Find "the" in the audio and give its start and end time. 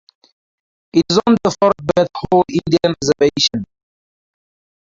1.43-1.55